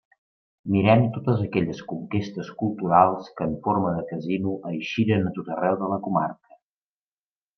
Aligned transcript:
Mirem 0.75 1.01
totes 1.17 1.41
aquelles 1.47 1.81
conquestes 1.91 2.49
culturals 2.61 3.29
que 3.37 3.47
en 3.49 3.53
forma 3.67 3.93
de 3.99 4.05
casino 4.13 4.55
eixiren 4.71 5.29
a 5.33 5.35
tot 5.39 5.55
arreu 5.57 5.77
de 5.83 5.91
la 5.95 6.03
comarca. 6.09 6.59